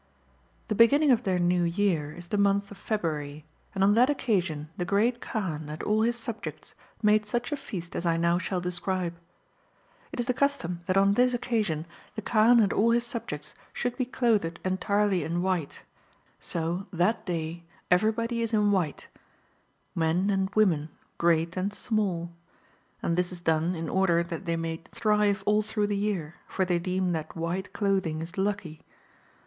[0.67, 4.09] Ti iE beginning of their New Year is the month of February, and on that
[4.09, 8.39] occasion the Great Kaan and all his subjects made such a Feast as I now
[8.39, 9.13] shall describe.
[10.11, 11.85] It is the custom that on this occasion
[12.15, 15.83] the Kaan and all his subjects should be clothed entirely in white;
[16.39, 17.61] so, that day,
[17.91, 19.07] everybody is in white,
[19.93, 20.89] men and women,
[21.19, 22.31] great and small.
[23.03, 26.65] And this is done in order that they may thrive all through the year, for
[26.65, 28.81] they deem that white clothing is lucky.